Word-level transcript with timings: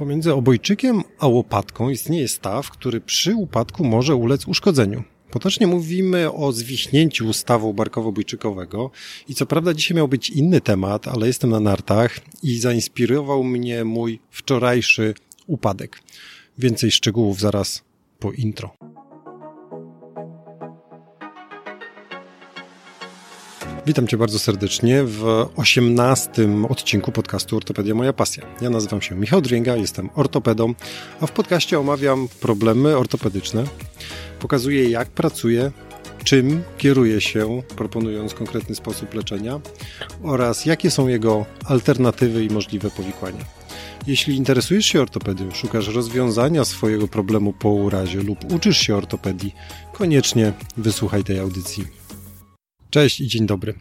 Pomiędzy 0.00 0.34
obojczykiem 0.34 1.02
a 1.18 1.26
łopatką 1.26 1.90
istnieje 1.90 2.28
staw, 2.28 2.70
który 2.70 3.00
przy 3.00 3.34
upadku 3.34 3.84
może 3.84 4.14
ulec 4.14 4.48
uszkodzeniu. 4.48 5.02
Potocznie 5.30 5.66
mówimy 5.66 6.32
o 6.32 6.52
zwichnięciu 6.52 7.32
stawu 7.32 7.74
barkowo-bojczykowego 7.74 8.90
i 9.28 9.34
co 9.34 9.46
prawda 9.46 9.74
dzisiaj 9.74 9.96
miał 9.96 10.08
być 10.08 10.30
inny 10.30 10.60
temat, 10.60 11.08
ale 11.08 11.26
jestem 11.26 11.50
na 11.50 11.60
nartach 11.60 12.20
i 12.42 12.58
zainspirował 12.58 13.44
mnie 13.44 13.84
mój 13.84 14.20
wczorajszy 14.30 15.14
upadek. 15.46 16.02
Więcej 16.58 16.90
szczegółów 16.90 17.40
zaraz 17.40 17.82
po 18.18 18.32
intro. 18.32 18.89
Witam 23.86 24.06
Cię 24.06 24.16
bardzo 24.16 24.38
serdecznie 24.38 25.02
w 25.04 25.46
osiemnastym 25.56 26.64
odcinku 26.64 27.12
podcastu 27.12 27.56
Ortopedia 27.56 27.94
Moja 27.94 28.12
Pasja. 28.12 28.46
Ja 28.60 28.70
nazywam 28.70 29.02
się 29.02 29.14
Michał 29.14 29.40
Dringa, 29.40 29.76
jestem 29.76 30.10
ortopedą, 30.14 30.74
a 31.20 31.26
w 31.26 31.32
podcaście 31.32 31.78
omawiam 31.78 32.28
problemy 32.40 32.96
ortopedyczne, 32.96 33.64
pokazuję 34.40 34.90
jak 34.90 35.08
pracuję, 35.08 35.72
czym 36.24 36.62
kieruje 36.78 37.20
się, 37.20 37.62
proponując 37.76 38.34
konkretny 38.34 38.74
sposób 38.74 39.14
leczenia 39.14 39.60
oraz 40.22 40.66
jakie 40.66 40.90
są 40.90 41.08
jego 41.08 41.46
alternatywy 41.64 42.44
i 42.44 42.50
możliwe 42.50 42.90
powikłania. 42.90 43.44
Jeśli 44.06 44.36
interesujesz 44.36 44.86
się 44.86 45.02
ortopedią, 45.02 45.50
szukasz 45.50 45.88
rozwiązania 45.88 46.64
swojego 46.64 47.08
problemu 47.08 47.52
po 47.52 47.70
urazie 47.70 48.22
lub 48.22 48.52
uczysz 48.52 48.78
się 48.78 48.96
ortopedii, 48.96 49.54
koniecznie 49.92 50.52
wysłuchaj 50.76 51.24
tej 51.24 51.38
audycji. 51.38 52.00
Cześć 52.90 53.20
i 53.20 53.26
dzień 53.26 53.46
dobry. 53.46 53.74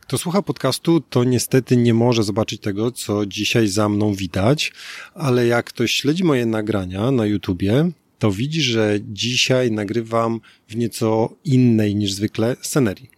Kto 0.00 0.18
słucha 0.18 0.42
podcastu, 0.42 1.00
to 1.00 1.24
niestety 1.24 1.76
nie 1.76 1.94
może 1.94 2.22
zobaczyć 2.22 2.60
tego, 2.60 2.92
co 2.92 3.26
dzisiaj 3.26 3.68
za 3.68 3.88
mną 3.88 4.14
widać, 4.14 4.72
ale 5.14 5.46
jak 5.46 5.66
ktoś 5.66 5.92
śledzi 5.92 6.24
moje 6.24 6.46
nagrania 6.46 7.10
na 7.10 7.26
YouTubie, 7.26 7.90
to 8.18 8.30
widzi, 8.30 8.62
że 8.62 8.98
dzisiaj 9.12 9.70
nagrywam 9.70 10.40
w 10.68 10.76
nieco 10.76 11.36
innej 11.44 11.94
niż 11.94 12.12
zwykle 12.12 12.56
scenerii. 12.62 13.10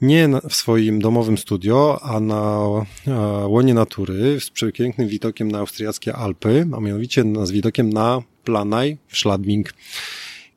Nie 0.00 0.28
w 0.48 0.54
swoim 0.54 1.00
domowym 1.00 1.38
studio, 1.38 2.02
a 2.02 2.20
na 2.20 2.60
łonie 3.46 3.74
natury 3.74 4.40
z 4.40 4.50
przepięknym 4.50 5.08
widokiem 5.08 5.50
na 5.50 5.58
austriackie 5.58 6.14
Alpy, 6.14 6.66
a 6.76 6.80
mianowicie 6.80 7.24
z 7.42 7.50
widokiem 7.50 7.92
na 7.92 8.22
Planaj 8.44 8.96
w 9.08 9.18
Schladming. 9.18 9.74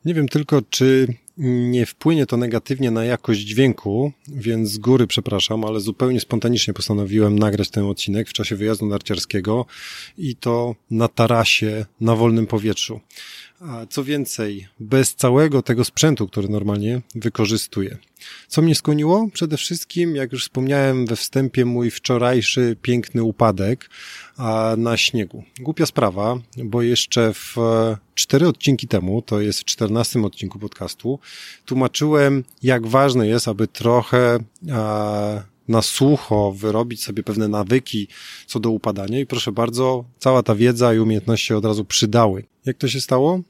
Nie 0.06 0.14
wiem 0.14 0.28
tylko, 0.28 0.62
czy 0.70 1.08
nie 1.38 1.86
wpłynie 1.86 2.26
to 2.26 2.38
negatywnie 2.38 2.92
na 2.92 3.06
jakość 3.06 3.40
dźwięku, 3.40 4.12
więc 4.28 4.70
z 4.70 4.78
góry 4.78 5.08
przepraszam, 5.08 5.66
ale 5.66 5.80
zupełnie 5.80 6.20
spontanicznie 6.20 6.74
postanowiłem 6.74 7.40
nagrać 7.40 7.70
ten 7.70 7.86
odcinek 7.86 8.30
w 8.30 8.34
czasie 8.34 8.56
wyjazdu 8.56 8.86
narciarskiego 8.86 9.66
i 10.18 10.36
to 10.36 10.76
na 10.92 11.08
tarasie, 11.08 11.86
na 12.02 12.16
wolnym 12.16 12.48
powietrzu. 12.48 13.00
A 13.60 13.86
co 13.90 14.04
więcej, 14.04 14.68
bez 14.80 15.16
całego 15.16 15.62
tego 15.62 15.84
sprzętu, 15.84 16.28
który 16.28 16.50
normalnie 16.50 17.02
wykorzystuję. 17.16 17.98
Co 18.48 18.62
mnie 18.62 18.76
skłoniło? 18.76 19.28
Przede 19.34 19.58
wszystkim, 19.58 20.16
jak 20.16 20.32
już 20.32 20.44
wspomniałem 20.44 21.06
we 21.06 21.16
wstępie, 21.16 21.66
mój 21.66 21.92
wczorajszy 21.92 22.78
piękny 22.82 23.24
upadek 23.24 23.90
na 24.78 24.98
śniegu. 24.98 25.44
Głupia 25.60 25.86
sprawa, 25.86 26.38
bo 26.58 26.82
jeszcze 26.82 27.34
w 27.34 27.56
cztery 28.16 28.48
odcinki 28.48 28.88
temu, 28.88 29.22
to 29.22 29.42
jest 29.42 29.60
w 29.60 29.66
czternastym 29.66 30.26
odcinku 30.26 30.60
podcastu, 30.60 31.20
tłumaczyłem, 31.66 32.44
jak 32.64 32.88
ważne 32.88 33.28
jest, 33.28 33.48
aby 33.48 33.68
trochę 33.68 34.40
na 35.68 35.82
sucho 35.82 36.52
wyrobić 36.52 37.04
sobie 37.04 37.24
pewne 37.24 37.48
nawyki 37.48 38.08
co 38.48 38.60
do 38.60 38.70
upadania 38.70 39.20
i 39.20 39.26
proszę 39.26 39.52
bardzo, 39.52 40.06
cała 40.20 40.44
ta 40.44 40.56
wiedza 40.56 40.94
i 40.94 41.00
umiejętności 41.00 41.48
się 41.48 41.58
od 41.58 41.66
razu 41.66 41.86
przydały. 41.86 42.44
Jak 42.66 42.78
to 42.78 42.88
się 42.88 43.02
stało? 43.02 43.42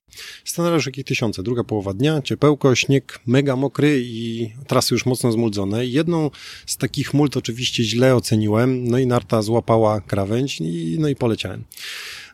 Scenariusz 0.46 0.86
jakich 0.86 1.06
tysiące. 1.06 1.44
Druga 1.44 1.64
połowa 1.64 1.94
dnia, 1.94 2.22
ciepełko, 2.22 2.76
śnieg 2.76 3.20
mega 3.26 3.56
mokry 3.56 4.02
i 4.04 4.50
trasy 4.68 4.96
już 4.96 5.06
mocno 5.06 5.32
zmuldzone. 5.32 5.86
Jedną 5.86 6.30
z 6.66 6.78
takich 6.78 7.14
mult 7.14 7.38
oczywiście 7.38 7.84
źle 7.84 8.16
oceniłem, 8.16 8.88
no 8.88 8.98
i 8.98 9.08
narta 9.08 9.42
złapała 9.42 10.02
krawędź 10.02 10.62
i, 10.62 10.96
no 11.00 11.08
i 11.08 11.16
poleciałem. 11.16 11.64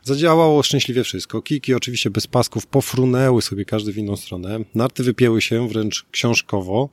Zadziałało 0.04 0.62
szczęśliwie 0.62 1.04
wszystko. 1.04 1.42
Kiki 1.42 1.74
oczywiście 1.74 2.10
bez 2.10 2.26
pasków 2.26 2.66
pofrunęły 2.66 3.42
sobie 3.42 3.64
każdy 3.64 3.92
w 3.92 3.98
inną 3.98 4.16
stronę. 4.16 4.58
Narty 4.74 5.02
wypięły 5.02 5.42
się 5.42 5.68
wręcz 5.68 6.06
książkowo, 6.10 6.88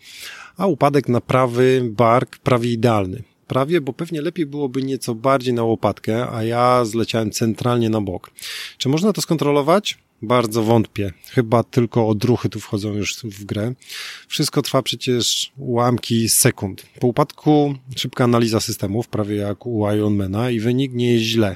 a 0.57 0.67
upadek 0.67 1.09
na 1.09 1.21
prawy 1.21 1.81
bark 1.91 2.37
prawie 2.37 2.71
idealny. 2.71 3.23
Prawie, 3.47 3.81
bo 3.81 3.93
pewnie 3.93 4.21
lepiej 4.21 4.45
byłoby 4.45 4.83
nieco 4.83 5.15
bardziej 5.15 5.53
na 5.53 5.63
łopatkę, 5.63 6.29
a 6.31 6.43
ja 6.43 6.85
zleciałem 6.85 7.31
centralnie 7.31 7.89
na 7.89 8.01
bok. 8.01 8.31
Czy 8.77 8.89
można 8.89 9.13
to 9.13 9.21
skontrolować? 9.21 9.97
Bardzo 10.21 10.63
wątpię. 10.63 11.11
Chyba 11.31 11.63
tylko 11.63 12.07
odruchy 12.07 12.49
tu 12.49 12.59
wchodzą 12.59 12.93
już 12.93 13.15
w 13.23 13.45
grę. 13.45 13.73
Wszystko 14.27 14.61
trwa 14.61 14.81
przecież 14.81 15.51
ułamki 15.57 16.29
sekund. 16.29 16.85
Po 16.99 17.07
upadku 17.07 17.75
szybka 17.95 18.23
analiza 18.23 18.59
systemów, 18.59 19.07
prawie 19.07 19.35
jak 19.35 19.65
u 19.65 19.91
Ironmana 19.91 20.49
i 20.49 20.59
wynik 20.59 20.93
nie 20.93 21.13
jest 21.13 21.25
źle 21.25 21.55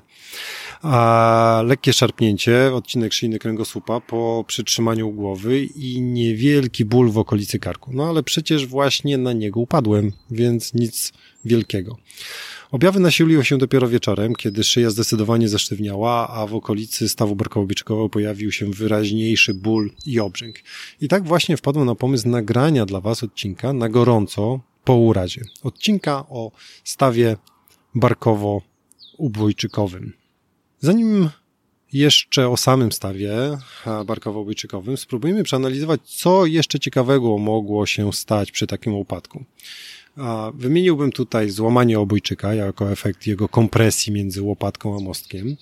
a 0.82 1.64
lekkie 1.66 1.94
szarpnięcie, 1.94 2.74
odcinek 2.74 3.14
szyjny 3.14 3.40
kręgosłupa 3.40 4.00
po 4.00 4.46
przytrzymaniu 4.48 5.12
głowy 5.12 5.64
i 5.64 6.02
niewielki 6.02 6.86
ból 6.86 7.12
w 7.12 7.18
okolicy 7.18 7.60
karku. 7.60 7.92
No 7.94 8.10
ale 8.10 8.24
przecież 8.24 8.68
właśnie 8.68 9.18
na 9.18 9.34
niego 9.34 9.60
upadłem, 9.60 10.12
więc 10.32 10.74
nic 10.74 11.14
wielkiego. 11.46 11.98
Objawy 12.72 13.00
nasiliły 13.00 13.46
się 13.46 13.58
dopiero 13.58 13.88
wieczorem, 13.88 14.36
kiedy 14.36 14.64
szyja 14.64 14.90
zdecydowanie 14.90 15.50
zesztywniała, 15.50 16.30
a 16.30 16.48
w 16.48 16.56
okolicy 16.56 17.10
stawu 17.10 17.36
barkowo 17.36 18.10
pojawił 18.10 18.52
się 18.52 18.72
wyraźniejszy 18.72 19.54
ból 19.54 19.92
i 20.06 20.20
obrzęk. 20.20 20.56
I 21.02 21.08
tak 21.08 21.24
właśnie 21.24 21.58
wpadłem 21.58 21.86
na 21.86 21.96
pomysł 21.96 22.30
nagrania 22.30 22.86
dla 22.86 23.02
Was 23.02 23.24
odcinka 23.24 23.74
na 23.74 23.90
gorąco 23.90 24.60
po 24.84 24.96
urazie. 24.96 25.42
Odcinka 25.64 26.26
o 26.30 26.52
stawie 26.84 27.38
barkowo-ubójczykowym. 27.96 30.12
Zanim 30.80 31.30
jeszcze 31.94 32.50
o 32.50 32.58
samym 32.58 32.92
stawie 32.92 33.34
barkowo-bojczykowym, 34.06 34.98
spróbujmy 34.98 35.44
przeanalizować, 35.44 36.02
co 36.04 36.46
jeszcze 36.46 36.80
ciekawego 36.80 37.38
mogło 37.38 37.86
się 37.86 38.14
stać 38.14 38.52
przy 38.52 38.68
takim 38.68 38.94
upadku. 38.94 39.46
Wymieniłbym 40.54 41.12
tutaj 41.12 41.50
złamanie 41.50 42.00
obojczyka 42.00 42.54
jako 42.54 42.92
efekt 42.92 43.28
jego 43.28 43.50
kompresji 43.50 44.14
między 44.14 44.42
łopatką 44.42 44.98
a 44.98 45.00
mostkiem, 45.00 45.56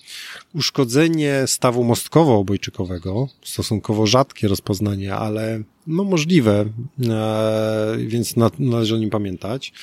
uszkodzenie 0.54 1.44
stawu 1.48 1.84
mostkowo-obojczykowego, 1.84 3.28
stosunkowo 3.44 4.08
rzadkie 4.08 4.48
rozpoznanie, 4.48 5.16
ale 5.16 5.62
no 5.90 6.04
możliwe, 6.04 6.66
e, 7.10 7.98
więc 8.08 8.36
należy 8.60 8.96
o 8.96 8.98
nim 8.98 9.10
pamiętać. 9.10 9.74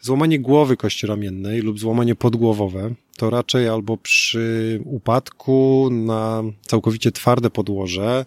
Złamanie 0.00 0.40
głowy 0.40 0.76
kości 0.76 1.06
ramiennej 1.06 1.60
lub 1.60 1.80
złamanie 1.80 2.14
podgłowowe 2.14 2.94
to 3.16 3.30
raczej 3.30 3.68
albo 3.68 3.96
przy 3.96 4.80
upadku 4.84 5.88
na 5.92 6.42
całkowicie 6.62 7.12
twarde 7.12 7.50
podłoże, 7.50 8.24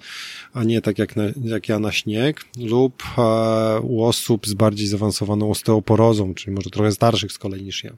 a 0.53 0.63
nie 0.63 0.81
tak 0.81 0.99
jak, 0.99 1.15
na, 1.15 1.23
jak 1.43 1.69
ja 1.69 1.79
na 1.79 1.91
śnieg, 1.91 2.45
lub 2.59 3.03
e, 3.17 3.79
u 3.81 4.03
osób 4.03 4.47
z 4.47 4.53
bardziej 4.53 4.87
zaawansowaną 4.87 5.51
osteoporozą, 5.51 6.33
czyli 6.33 6.55
może 6.55 6.69
trochę 6.69 6.91
starszych 6.91 7.31
z 7.31 7.37
kolei 7.37 7.63
niż 7.63 7.83
ja. 7.83 7.91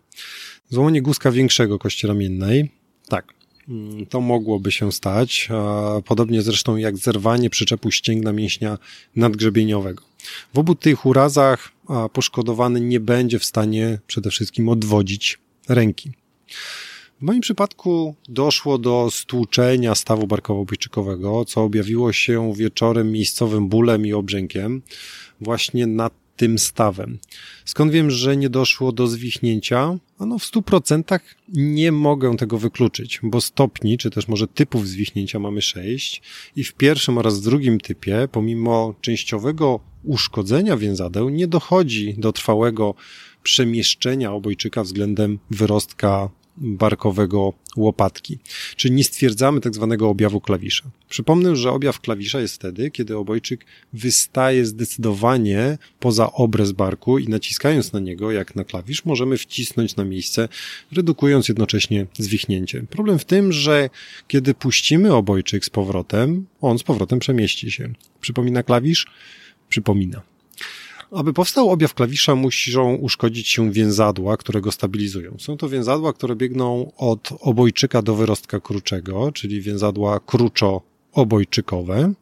Złamanie 0.69 1.01
guzka 1.01 1.31
większego 1.31 1.79
kości 1.79 2.07
ramiennej, 2.07 2.69
tak, 3.07 3.38
to 4.09 4.21
mogłoby 4.21 4.71
się 4.71 4.91
stać, 4.91 5.49
podobnie 6.05 6.41
zresztą 6.41 6.75
jak 6.75 6.97
zerwanie 6.97 7.49
przyczepu 7.49 7.91
ścięgna 7.91 8.31
mięśnia 8.31 8.77
nadgrzebieniowego. 9.15 10.03
W 10.53 10.59
obu 10.59 10.75
tych 10.75 11.05
urazach 11.05 11.71
poszkodowany 12.13 12.81
nie 12.81 12.99
będzie 12.99 13.39
w 13.39 13.45
stanie 13.45 13.99
przede 14.07 14.29
wszystkim 14.29 14.69
odwodzić 14.69 15.39
ręki. 15.69 16.11
W 17.19 17.21
moim 17.21 17.41
przypadku 17.41 18.15
doszło 18.29 18.77
do 18.77 19.09
stłuczenia 19.11 19.95
stawu 19.95 20.27
barkowo-bojczykowego, 20.27 21.45
co 21.45 21.63
objawiło 21.63 22.13
się 22.13 22.53
wieczorem 22.53 23.11
miejscowym 23.11 23.69
bólem 23.69 24.05
i 24.05 24.13
obrzękiem 24.13 24.81
właśnie 25.41 25.87
nad 25.87 26.13
tym 26.39 26.59
stawem. 26.59 27.19
Skąd 27.65 27.91
wiem, 27.91 28.11
że 28.11 28.37
nie 28.37 28.49
doszło 28.49 28.91
do 28.91 29.07
zwichnięcia? 29.07 29.97
Ano 30.19 30.39
w 30.39 30.43
100% 30.43 31.19
nie 31.53 31.91
mogę 31.91 32.37
tego 32.37 32.57
wykluczyć, 32.57 33.19
bo 33.23 33.41
stopni, 33.41 33.97
czy 33.97 34.09
też 34.09 34.27
może 34.27 34.47
typów 34.47 34.87
zwichnięcia 34.87 35.39
mamy 35.39 35.61
6 35.61 36.21
i 36.55 36.63
w 36.63 36.73
pierwszym 36.73 37.17
oraz 37.17 37.41
drugim 37.41 37.79
typie, 37.79 38.27
pomimo 38.31 38.95
częściowego 39.01 39.79
uszkodzenia 40.03 40.77
więzadeł, 40.77 41.29
nie 41.29 41.47
dochodzi 41.47 42.15
do 42.17 42.31
trwałego 42.31 42.95
przemieszczenia 43.43 44.33
obojczyka 44.33 44.83
względem 44.83 45.39
wyrostka 45.51 46.29
barkowego 46.59 47.53
łopatki. 47.75 48.37
Czyli 48.75 48.93
nie 48.93 49.03
stwierdzamy 49.03 49.61
tak 49.61 49.75
zwanego 49.75 50.09
objawu 50.09 50.41
klawisza. 50.41 50.83
Przypomnę, 51.09 51.55
że 51.55 51.71
objaw 51.71 51.99
klawisza 51.99 52.39
jest 52.39 52.55
wtedy, 52.55 52.91
kiedy 52.91 53.17
obojczyk 53.17 53.65
wystaje 53.93 54.65
zdecydowanie 54.65 55.77
poza 55.99 56.31
obrez 56.31 56.71
barku 56.71 57.19
i 57.19 57.27
naciskając 57.27 57.93
na 57.93 57.99
niego, 57.99 58.31
jak 58.31 58.55
na 58.55 58.63
klawisz, 58.63 59.05
możemy 59.05 59.37
wcisnąć 59.37 59.95
na 59.95 60.05
miejsce, 60.05 60.49
redukując 60.91 61.47
jednocześnie 61.47 62.05
zwichnięcie. 62.17 62.83
Problem 62.89 63.19
w 63.19 63.25
tym, 63.25 63.51
że 63.51 63.89
kiedy 64.27 64.53
puścimy 64.53 65.13
obojczyk 65.13 65.65
z 65.65 65.69
powrotem, 65.69 66.45
on 66.61 66.79
z 66.79 66.83
powrotem 66.83 67.19
przemieści 67.19 67.71
się. 67.71 67.93
Przypomina 68.21 68.63
klawisz? 68.63 69.07
Przypomina. 69.69 70.21
Aby 71.11 71.33
powstał 71.33 71.69
objaw 71.69 71.93
klawisza, 71.93 72.35
muszą 72.35 72.95
uszkodzić 72.95 73.47
się 73.47 73.71
więzadła, 73.71 74.37
które 74.37 74.61
go 74.61 74.71
stabilizują. 74.71 75.35
Są 75.39 75.57
to 75.57 75.69
więzadła, 75.69 76.13
które 76.13 76.35
biegną 76.35 76.91
od 76.97 77.29
obojczyka 77.39 78.01
do 78.01 78.15
wyrostka 78.15 78.59
kruczego, 78.59 79.31
czyli 79.31 79.61
więzadła 79.61 80.19
kruczo-obojczykowe. 80.19 82.13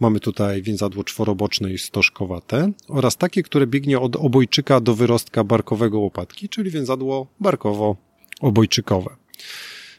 Mamy 0.00 0.20
tutaj 0.20 0.62
więzadło 0.62 1.04
czworoboczne 1.04 1.72
i 1.72 1.78
stożkowate 1.78 2.72
oraz 2.88 3.16
takie, 3.16 3.42
które 3.42 3.66
biegnie 3.66 4.00
od 4.00 4.16
obojczyka 4.16 4.80
do 4.80 4.94
wyrostka 4.94 5.44
barkowego 5.44 5.98
łopatki, 5.98 6.48
czyli 6.48 6.70
więzadło 6.70 7.26
barkowo-obojczykowe. 7.40 9.16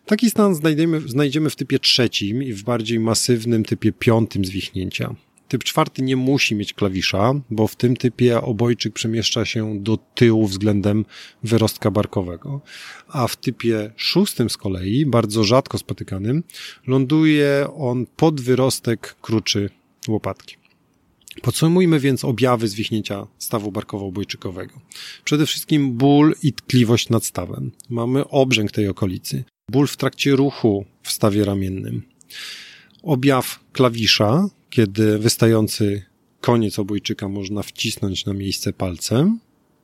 Taki 0.06 0.30
stan 0.30 0.56
znajdziemy, 0.56 1.02
znajdziemy 1.02 1.50
w 1.50 1.56
typie 1.56 1.80
trzecim 1.80 2.44
i 2.44 2.54
w 2.54 2.64
bardziej 2.64 3.00
masywnym 3.00 3.64
typie 3.64 3.92
piątym 3.92 4.46
zwichnięcia. 4.46 5.16
Typ 5.50 5.64
czwarty 5.64 6.02
nie 6.02 6.16
musi 6.16 6.56
mieć 6.56 6.74
klawisza, 6.74 7.34
bo 7.50 7.68
w 7.68 7.76
tym 7.76 7.98
typie 7.98 8.42
obojczyk 8.42 8.94
przemieszcza 8.94 9.46
się 9.46 9.84
do 9.84 9.98
tyłu 9.98 10.48
względem 10.48 11.06
wyrostka 11.44 11.92
barkowego, 11.92 12.62
a 13.08 13.28
w 13.28 13.36
typie 13.36 13.92
szóstym 13.96 14.50
z 14.50 14.58
kolei, 14.58 15.06
bardzo 15.06 15.44
rzadko 15.44 15.78
spotykanym, 15.78 16.44
ląduje 16.88 17.68
on 17.78 18.06
pod 18.16 18.42
wyrostek 18.42 19.16
kruczy 19.22 19.70
łopatki. 20.08 20.56
Podsumujmy 21.42 22.00
więc 22.00 22.26
objawy 22.26 22.68
zwichnięcia 22.68 23.28
stawu 23.38 23.72
barkowo-obojczykowego. 23.72 24.80
Przede 25.24 25.46
wszystkim 25.46 25.94
ból 25.94 26.36
i 26.44 26.54
tkliwość 26.54 27.10
nad 27.10 27.26
stawem. 27.26 27.72
Mamy 27.90 28.28
obrzęk 28.28 28.72
tej 28.72 28.88
okolicy. 28.88 29.44
Ból 29.72 29.88
w 29.88 29.98
trakcie 29.98 30.36
ruchu 30.36 30.86
w 31.04 31.12
stawie 31.12 31.46
ramiennym. 31.46 32.02
Objaw 33.04 33.60
klawisza, 33.74 34.50
kiedy 34.70 35.20
wystający 35.20 36.04
koniec 36.42 36.80
obojczyka 36.80 37.28
można 37.28 37.64
wcisnąć 37.64 38.26
na 38.26 38.34
miejsce 38.34 38.74
palcem. 38.74 39.40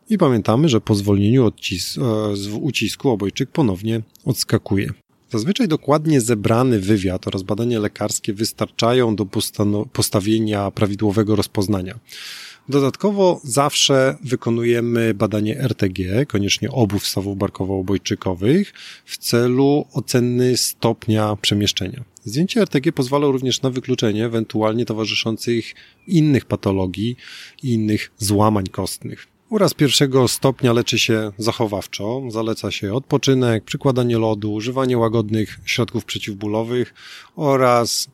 I 0.10 0.18
pamiętamy, 0.18 0.70
że 0.70 0.82
po 0.82 0.96
zwolnieniu 0.96 1.46
odcis 1.46 1.98
e, 1.98 2.02
z 2.36 2.48
ucisku 2.48 3.10
obojczyk 3.10 3.50
ponownie 3.50 4.02
odskakuje. 4.26 4.94
Zazwyczaj 5.30 5.68
dokładnie 5.68 6.22
zebrany 6.22 6.80
wywiad 6.80 7.28
oraz 7.28 7.44
badanie 7.44 7.80
lekarskie 7.80 8.34
wystarczają 8.34 9.16
do 9.16 9.28
postawienia 9.94 10.72
prawidłowego 10.72 11.36
rozpoznania. 11.36 12.00
Dodatkowo 12.70 13.42
zawsze 13.44 14.18
wykonujemy 14.24 15.14
badanie 15.14 15.60
RTG, 15.60 16.26
koniecznie 16.28 16.72
obu 16.72 17.00
wstawów 17.00 17.38
barkowo-obojczykowych, 17.38 18.74
w 19.06 19.18
celu 19.18 19.86
oceny 19.94 20.58
stopnia 20.58 21.36
przemieszczenia. 21.42 22.04
Zdjęcie 22.24 22.62
RTG 22.62 22.92
pozwala 22.92 23.28
również 23.28 23.62
na 23.62 23.70
wykluczenie 23.70 24.26
ewentualnie 24.26 24.86
towarzyszących 24.86 25.74
innych 26.08 26.46
patologii 26.46 27.16
i 27.64 27.74
innych 27.74 28.12
złamań 28.18 28.68
kostnych. 28.68 29.28
Uraz 29.50 29.74
pierwszego 29.74 30.28
stopnia 30.28 30.74
leczy 30.74 31.00
się 31.00 31.32
zachowawczo. 31.38 32.22
Zaleca 32.30 32.72
się 32.72 32.94
odpoczynek, 32.94 33.64
przykładanie 33.64 34.18
lodu, 34.18 34.54
używanie 34.54 34.98
łagodnych 34.98 35.60
środków 35.66 36.06
przeciwbólowych 36.06 36.94
oraz 37.36 38.10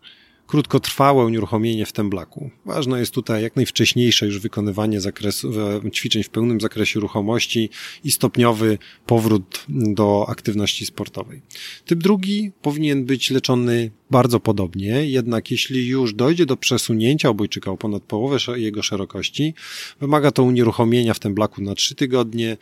krótkotrwałe 0.51 1.25
unieruchomienie 1.25 1.86
w 1.86 1.92
temblaku. 1.92 2.50
Ważne 2.65 3.00
jest 3.00 3.13
tutaj 3.13 3.44
jak 3.44 3.56
najwcześniejsze 3.56 4.25
już 4.25 4.39
wykonywanie 4.39 5.01
zakresu, 5.01 5.51
ćwiczeń 5.94 6.24
w 6.24 6.30
pełnym 6.30 6.62
zakresie 6.62 7.00
ruchomości 7.00 7.69
i 8.03 8.12
stopniowy 8.12 8.77
powrót 9.06 9.65
do 9.69 10.25
aktywności 10.30 10.86
sportowej. 10.86 11.42
Typ 11.86 12.00
drugi 12.00 12.51
powinien 12.62 13.06
być 13.06 13.31
leczony 13.31 13.92
bardzo 14.09 14.39
podobnie, 14.39 15.06
jednak 15.06 15.51
jeśli 15.51 15.88
już 15.88 16.13
dojdzie 16.13 16.45
do 16.45 16.57
przesunięcia 16.57 17.30
obojczyka 17.30 17.71
o 17.71 17.77
ponad 17.77 18.03
połowę 18.03 18.38
jego 18.56 18.83
szerokości, 18.83 19.53
wymaga 20.00 20.31
to 20.31 20.44
unieruchomienia 20.44 21.13
w 21.13 21.19
temblaku 21.19 21.62
na 21.62 21.75
3 21.75 21.95
tygodnie, 21.95 22.57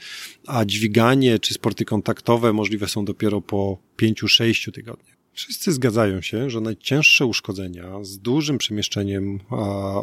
a 0.48 0.66
dźwiganie 0.66 1.40
czy 1.40 1.54
sporty 1.54 1.86
kontaktowe 1.86 2.54
możliwe 2.54 2.88
są 2.88 3.06
dopiero 3.06 3.42
po 3.42 3.78
5-6 3.98 4.72
tygodniach. 4.72 5.19
Wszyscy 5.34 5.72
zgadzają 5.72 6.22
się, 6.22 6.50
że 6.50 6.62
najcięższe 6.62 7.26
uszkodzenia 7.26 8.04
z 8.04 8.18
dużym 8.18 8.58
przemieszczeniem 8.58 9.40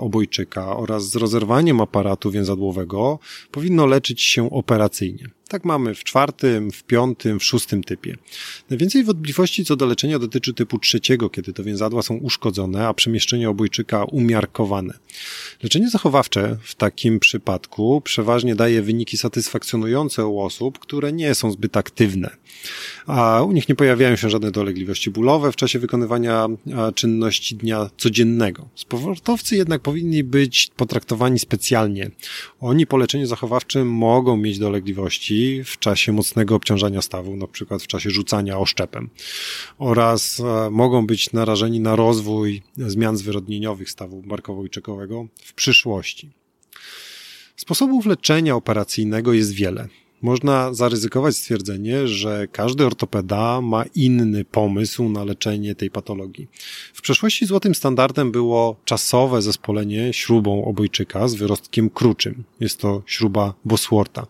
obojczyka 0.01 0.77
oraz 0.77 1.11
z 1.11 1.17
rozerwaniem 1.17 1.81
aparatu 1.81 2.31
więzadłowego 2.31 3.19
powinno 3.51 3.87
leczyć 3.87 4.23
się 4.23 4.51
operacyjnie. 4.51 5.29
Tak 5.49 5.65
mamy 5.65 5.95
w 5.95 6.05
czwartym, 6.05 6.71
w 6.71 6.85
piątym, 6.85 7.39
w 7.39 7.45
szóstym 7.45 7.85
typie. 7.85 8.17
Najwięcej 8.71 9.05
wątpliwości 9.05 9.65
co 9.65 9.77
do 9.77 9.87
leczenia 9.87 10.19
dotyczy 10.19 10.55
typu 10.55 10.79
trzeciego, 10.79 11.31
kiedy 11.31 11.53
to 11.53 11.65
więzadła 11.65 12.03
są 12.03 12.17
uszkodzone, 12.17 12.89
a 12.89 12.95
przemieszczenie 12.95 13.51
obojczyka 13.51 14.05
umiarkowane. 14.05 14.95
Leczenie 15.63 15.91
zachowawcze 15.91 16.59
w 16.63 16.75
takim 16.75 17.21
przypadku 17.21 18.01
przeważnie 18.01 18.55
daje 18.55 18.83
wyniki 18.83 19.17
satysfakcjonujące 19.17 20.27
u 20.27 20.41
osób, 20.41 20.79
które 20.79 21.13
nie 21.13 21.35
są 21.35 21.53
zbyt 21.53 21.77
aktywne, 21.77 22.37
a 23.07 23.43
u 23.43 23.53
nich 23.53 23.69
nie 23.69 23.75
pojawiają 23.75 24.17
się 24.17 24.31
żadne 24.31 24.51
dolegliwości 24.51 25.11
bólowe 25.11 25.53
w 25.53 25.57
czasie 25.57 25.79
wykonywania 25.79 26.47
czynności 26.95 27.57
dnia 27.57 27.91
codziennego. 27.97 28.69
Sportowcy 28.75 29.57
jednak 29.57 29.83
powinni 29.83 30.25
być 30.25 30.71
potraktowani 30.77 31.39
specjalnie. 31.39 32.11
Oni 32.61 32.87
po 32.87 32.97
leczeniu 32.97 33.27
zachowawczym 33.27 33.89
mogą 33.89 34.37
mieć 34.37 34.59
dolegliwości, 34.59 35.36
w 35.65 35.79
czasie 35.79 36.13
mocnego 36.13 36.55
obciążania 36.55 37.03
stawu, 37.03 37.37
na 37.37 37.47
przykład 37.47 37.83
w 37.83 37.87
czasie 37.87 38.11
rzucania 38.11 38.59
oszczepem 38.59 39.11
oraz 39.79 40.41
e, 40.41 40.71
mogą 40.71 41.07
być 41.07 41.33
narażeni 41.33 41.81
na 41.81 41.97
rozwój 41.97 42.63
zmian 42.77 43.17
zwyrodnieniowych 43.17 43.91
stawu 43.91 44.23
barkowo-czekowego 44.23 45.27
w 45.45 45.55
przyszłości. 45.55 46.31
Sposobów 47.57 48.07
leczenia 48.07 48.57
operacyjnego 48.57 49.33
jest 49.33 49.53
wiele 49.53 49.89
można 50.27 50.75
zaryzykować 50.75 51.37
stwierdzenie, 51.37 52.09
że 52.09 52.49
każdy 52.53 52.87
ortopeda 52.87 53.61
ma 53.61 53.85
inny 53.95 54.45
pomysł 54.45 55.09
na 55.09 55.25
leczenie 55.25 55.75
tej 55.75 55.91
patologii. 55.91 56.49
W 56.95 57.03
przeszłości 57.03 57.47
złotym 57.47 57.75
standardem 57.75 58.33
było 58.33 58.77
czasowe 58.85 59.43
zespolenie 59.43 60.13
śrubą 60.13 60.65
obojczyka 60.65 61.29
z 61.29 61.35
wyrostkiem 61.35 61.91
kruczym. 61.91 62.45
Jest 62.61 62.81
to 62.81 63.03
śruba 63.07 63.55
Bosworta. 63.65 64.27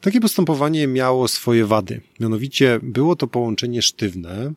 Takie 0.00 0.20
postępowanie 0.20 0.86
miało 0.86 1.28
swoje 1.28 1.66
wady. 1.66 2.00
Mianowicie 2.20 2.80
było 2.82 3.16
to 3.16 3.26
połączenie 3.26 3.82
sztywne, 3.82 4.52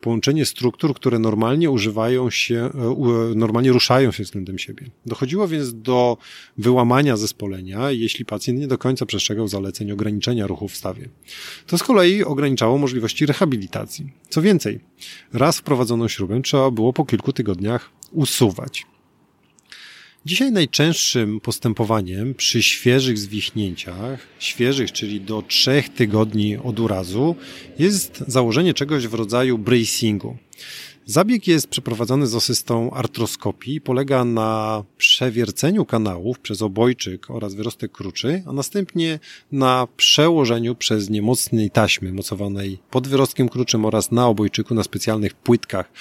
połączenie 0.00 0.46
struktur, 0.46 0.94
które 0.94 1.18
normalnie 1.18 1.70
używają 1.70 2.30
się, 2.30 2.70
e, 2.74 3.34
normalnie 3.34 3.72
ruszają 3.72 4.12
się 4.12 4.24
względem 4.24 4.58
siebie. 4.58 4.90
Dochodziło 5.06 5.48
więc 5.48 5.74
do 5.74 6.16
wyłamania 6.58 7.16
zespolenia, 7.16 7.90
jeśli 7.90 8.24
pacjent 8.24 8.60
nie 8.60 8.66
do 8.66 8.78
końca 8.78 9.06
przestrzegał 9.06 9.48
zaleceń 9.48 9.92
ograniczenia 9.92 10.46
ruchu 10.46 10.68
w 10.68 10.76
stawie. 10.76 11.08
To 11.66 11.78
z 11.78 11.82
kolei 11.82 12.24
ograniczało 12.24 12.78
możliwości 12.78 13.26
rehabilitacji. 13.26 14.12
Co 14.28 14.42
więcej, 14.42 14.80
raz 15.32 15.58
wprowadzoną 15.58 16.08
śrubę 16.08 16.40
trzeba 16.42 16.70
było 16.70 16.92
po 16.92 17.04
kilku 17.04 17.32
tygodniach 17.32 17.90
usuwać. 18.12 18.86
Dzisiaj 20.26 20.52
najczęstszym 20.52 21.40
postępowaniem 21.40 22.34
przy 22.34 22.62
świeżych 22.62 23.18
zwichnięciach, 23.18 24.26
świeżych, 24.38 24.92
czyli 24.92 25.20
do 25.20 25.42
trzech 25.42 25.88
tygodni 25.88 26.56
od 26.56 26.80
urazu, 26.80 27.36
jest 27.78 28.24
założenie 28.26 28.74
czegoś 28.74 29.06
w 29.06 29.14
rodzaju 29.14 29.58
bracingu. 29.58 30.36
Zabieg 31.10 31.46
jest 31.46 31.68
przeprowadzany 31.68 32.26
z 32.26 32.34
asystą 32.34 32.90
artroskopii 32.90 33.74
i 33.74 33.80
polega 33.80 34.24
na 34.24 34.84
przewierceniu 34.98 35.84
kanałów 35.84 36.38
przez 36.38 36.62
obojczyk 36.62 37.30
oraz 37.30 37.54
wyrostek 37.54 37.92
kruczy, 37.92 38.42
a 38.46 38.52
następnie 38.52 39.18
na 39.52 39.88
przełożeniu 39.96 40.74
przez 40.74 41.10
niemocnej 41.10 41.70
taśmy 41.70 42.12
mocowanej 42.12 42.78
pod 42.90 43.08
wyrostkiem 43.08 43.48
kruczym 43.48 43.84
oraz 43.84 44.12
na 44.12 44.26
obojczyku 44.26 44.74
na 44.74 44.82
specjalnych 44.82 45.34
płytkach, 45.34 45.92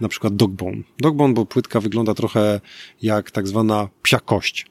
na 0.00 0.08
przykład 0.08 0.36
dogbone. 0.36 0.82
Dogbone, 0.98 1.34
bo 1.34 1.46
płytka 1.46 1.80
wygląda 1.80 2.14
trochę 2.14 2.60
jak 3.02 3.30
tak 3.30 3.48
zwana 3.48 3.88
psiakość. 4.02 4.66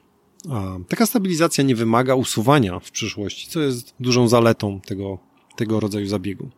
A 0.49 0.77
taka 0.87 1.05
stabilizacja 1.05 1.63
nie 1.63 1.75
wymaga 1.75 2.15
usuwania 2.15 2.79
w 2.79 2.91
przyszłości, 2.91 3.47
co 3.49 3.61
jest 3.61 3.93
dużą 3.99 4.27
zaletą 4.27 4.81
tego, 4.81 5.19
tego 5.55 5.79
rodzaju 5.79 6.07
zabiegu. 6.07 6.49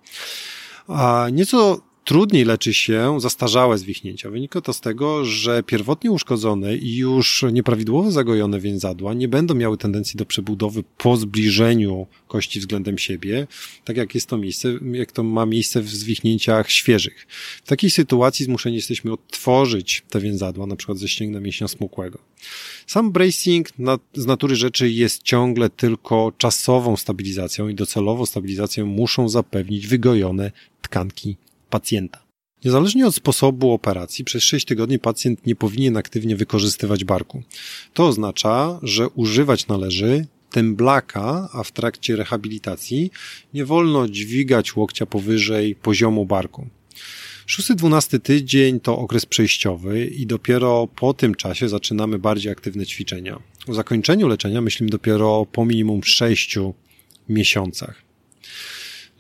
A 0.87 1.27
nieco 1.31 1.81
Trudniej 2.05 2.45
leczy 2.45 2.73
się 2.73 3.19
zastarzałe 3.19 3.77
zwichnięcia. 3.77 4.29
Wynika 4.29 4.61
to 4.61 4.73
z 4.73 4.81
tego, 4.81 5.25
że 5.25 5.63
pierwotnie 5.63 6.11
uszkodzone 6.11 6.75
i 6.75 6.95
już 6.95 7.45
nieprawidłowo 7.51 8.11
zagojone 8.11 8.59
więzadła 8.59 9.13
nie 9.13 9.27
będą 9.27 9.55
miały 9.55 9.77
tendencji 9.77 10.17
do 10.17 10.25
przebudowy 10.25 10.83
po 10.97 11.17
zbliżeniu 11.17 12.07
kości 12.27 12.59
względem 12.59 12.97
siebie, 12.97 13.47
tak 13.83 13.97
jak 13.97 14.15
jest 14.15 14.27
to 14.27 14.37
miejsce, 14.37 14.69
jak 14.91 15.11
to 15.11 15.23
ma 15.23 15.45
miejsce 15.45 15.81
w 15.81 15.89
zwichnięciach 15.89 16.71
świeżych. 16.71 17.27
W 17.63 17.67
takiej 17.67 17.89
sytuacji 17.89 18.45
zmuszeni 18.45 18.75
jesteśmy 18.75 19.11
odtworzyć 19.11 20.03
te 20.09 20.19
więzadła, 20.19 20.67
na 20.67 20.75
przykład 20.75 20.97
ze 20.97 21.07
ścięgna 21.07 21.39
mięśnia 21.39 21.67
smukłego. 21.67 22.19
Sam 22.87 23.11
bracing 23.11 23.79
na, 23.79 23.99
z 24.13 24.25
natury 24.25 24.55
rzeczy 24.55 24.89
jest 24.89 25.23
ciągle 25.23 25.69
tylko 25.69 26.33
czasową 26.37 26.97
stabilizacją 26.97 27.67
i 27.67 27.75
docelowo 27.75 28.25
stabilizację 28.25 28.85
muszą 28.85 29.29
zapewnić 29.29 29.87
wygojone 29.87 30.51
tkanki 30.81 31.37
pacjenta. 31.75 32.19
Niezależnie 32.65 33.07
od 33.07 33.15
sposobu 33.15 33.71
operacji, 33.71 34.25
przez 34.25 34.43
6 34.43 34.65
tygodni 34.65 34.99
pacjent 34.99 35.45
nie 35.45 35.55
powinien 35.55 35.97
aktywnie 35.97 36.35
wykorzystywać 36.35 37.03
barku. 37.03 37.43
To 37.93 38.07
oznacza, 38.07 38.79
że 38.83 39.09
używać 39.09 39.67
należy 39.67 40.25
temblaka, 40.51 41.49
a 41.53 41.63
w 41.63 41.71
trakcie 41.71 42.15
rehabilitacji 42.15 43.11
nie 43.53 43.65
wolno 43.65 44.07
dźwigać 44.07 44.75
łokcia 44.75 45.05
powyżej 45.05 45.75
poziomu 45.75 46.25
barku. 46.25 46.67
6-12 47.47 48.19
tydzień 48.19 48.79
to 48.79 48.97
okres 48.97 49.25
przejściowy 49.25 50.05
i 50.05 50.25
dopiero 50.25 50.87
po 50.95 51.13
tym 51.13 51.35
czasie 51.35 51.69
zaczynamy 51.69 52.19
bardziej 52.19 52.51
aktywne 52.51 52.85
ćwiczenia. 52.85 53.39
O 53.67 53.73
zakończeniu 53.73 54.27
leczenia 54.27 54.61
myślimy 54.61 54.91
dopiero 54.91 55.45
po 55.51 55.65
minimum 55.65 56.03
6 56.03 56.57
miesiącach. 57.29 58.04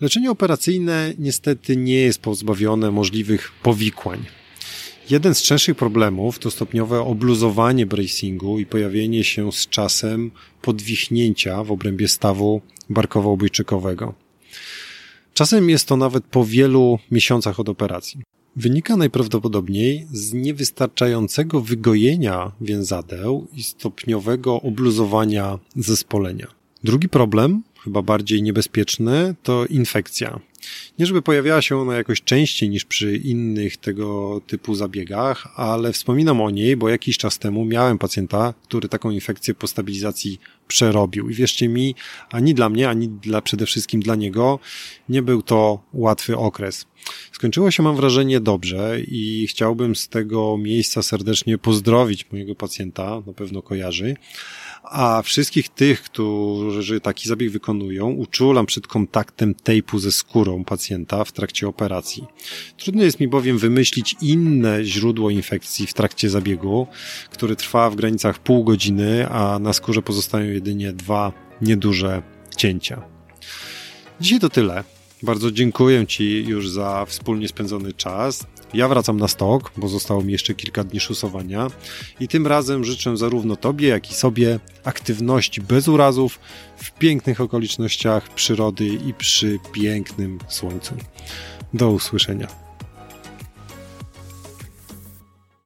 Leczenie 0.05 0.31
operacyjne 0.31 1.13
niestety 1.19 1.77
nie 1.77 1.93
jest 1.95 2.19
pozbawione 2.19 2.91
możliwych 2.91 3.51
powikłań. 3.63 4.25
Jeden 5.09 5.35
z 5.35 5.41
częstszych 5.41 5.77
problemów 5.77 6.39
to 6.39 6.51
stopniowe 6.51 6.99
obluzowanie 6.99 7.85
bracingu 7.85 8.59
i 8.59 8.65
pojawienie 8.65 9.23
się 9.23 9.51
z 9.51 9.67
czasem 9.67 10.31
podwichnięcia 10.61 11.63
w 11.63 11.71
obrębie 11.71 12.07
stawu 12.07 12.61
barkowo-obojczykowego. 12.89 14.13
Czasem 15.33 15.69
jest 15.69 15.87
to 15.87 15.97
nawet 15.97 16.23
po 16.23 16.45
wielu 16.45 16.99
miesiącach 17.11 17.59
od 17.59 17.69
operacji. 17.69 18.21
Wynika 18.55 18.97
najprawdopodobniej 18.97 20.07
z 20.11 20.33
niewystarczającego 20.33 21.61
wygojenia 21.61 22.51
więzadeł 22.61 23.47
i 23.53 23.63
stopniowego 23.63 24.61
obluzowania 24.61 25.59
zespolenia. 25.75 26.47
Drugi 26.83 27.09
problem 27.09 27.63
chyba 27.85 28.01
bardziej 28.01 28.43
niebezpieczne, 28.43 29.35
to 29.43 29.65
infekcja. 29.65 30.39
Nie 30.99 31.05
żeby 31.05 31.21
pojawiała 31.21 31.61
się 31.61 31.77
ona 31.77 31.95
jakoś 31.95 32.21
częściej 32.21 32.69
niż 32.69 32.85
przy 32.85 33.17
innych 33.17 33.77
tego 33.77 34.41
typu 34.47 34.75
zabiegach, 34.75 35.47
ale 35.55 35.93
wspominam 35.93 36.41
o 36.41 36.49
niej, 36.49 36.77
bo 36.77 36.89
jakiś 36.89 37.17
czas 37.17 37.39
temu 37.39 37.65
miałem 37.65 37.97
pacjenta, 37.97 38.53
który 38.63 38.89
taką 38.89 39.09
infekcję 39.09 39.53
po 39.53 39.67
stabilizacji 39.67 40.39
przerobił. 40.67 41.29
I 41.29 41.33
wierzcie 41.33 41.67
mi, 41.69 41.95
ani 42.29 42.53
dla 42.53 42.69
mnie, 42.69 42.89
ani 42.89 43.09
dla, 43.09 43.41
przede 43.41 43.65
wszystkim 43.65 44.01
dla 44.01 44.15
niego 44.15 44.59
nie 45.09 45.21
był 45.21 45.41
to 45.41 45.83
łatwy 45.93 46.37
okres. 46.37 46.85
Skończyło 47.31 47.71
się, 47.71 47.83
mam 47.83 47.95
wrażenie, 47.95 48.39
dobrze 48.39 48.99
i 49.07 49.47
chciałbym 49.49 49.95
z 49.95 50.07
tego 50.07 50.57
miejsca 50.57 51.03
serdecznie 51.03 51.57
pozdrowić 51.57 52.31
mojego 52.31 52.55
pacjenta, 52.55 53.21
na 53.27 53.33
pewno 53.33 53.61
kojarzy 53.61 54.15
a 54.91 55.21
wszystkich 55.21 55.69
tych, 55.69 56.03
którzy 56.03 57.01
taki 57.01 57.29
zabieg 57.29 57.51
wykonują, 57.51 58.09
uczulam 58.09 58.65
przed 58.65 58.87
kontaktem 58.87 59.55
tejpu 59.55 59.99
ze 59.99 60.11
skórą 60.11 60.63
pacjenta 60.63 61.23
w 61.23 61.31
trakcie 61.31 61.67
operacji. 61.67 62.23
Trudno 62.77 63.03
jest 63.03 63.19
mi 63.19 63.27
bowiem 63.27 63.57
wymyślić 63.57 64.15
inne 64.21 64.83
źródło 64.83 65.29
infekcji 65.29 65.87
w 65.87 65.93
trakcie 65.93 66.29
zabiegu, 66.29 66.87
który 67.31 67.55
trwa 67.55 67.89
w 67.89 67.95
granicach 67.95 68.39
pół 68.39 68.63
godziny, 68.63 69.29
a 69.29 69.59
na 69.59 69.73
skórze 69.73 70.01
pozostają 70.01 70.51
jedynie 70.51 70.93
dwa 70.93 71.31
nieduże 71.61 72.21
cięcia. 72.57 73.01
Dzisiaj 74.21 74.39
to 74.39 74.49
tyle. 74.49 74.83
Bardzo 75.23 75.51
dziękuję 75.51 76.07
Ci 76.07 76.45
już 76.47 76.69
za 76.69 77.05
wspólnie 77.05 77.47
spędzony 77.47 77.93
czas. 77.93 78.47
Ja 78.73 78.87
wracam 78.87 79.19
na 79.19 79.27
stok, 79.27 79.71
bo 79.77 79.87
zostało 79.87 80.21
mi 80.21 80.31
jeszcze 80.31 80.53
kilka 80.53 80.83
dni 80.83 80.99
szusowania 80.99 81.67
i 82.19 82.27
tym 82.27 82.47
razem 82.47 82.83
życzę 82.83 83.17
zarówno 83.17 83.55
Tobie, 83.55 83.87
jak 83.87 84.11
i 84.11 84.13
sobie 84.13 84.59
aktywności 84.83 85.61
bez 85.61 85.87
urazów 85.87 86.39
w 86.77 86.91
pięknych 86.91 87.41
okolicznościach 87.41 88.29
przyrody 88.29 88.85
i 88.85 89.13
przy 89.13 89.59
pięknym 89.73 90.39
słońcu. 90.47 90.95
Do 91.73 91.91
usłyszenia. 91.91 92.64